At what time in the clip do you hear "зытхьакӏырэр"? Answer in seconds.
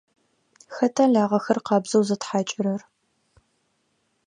2.07-2.81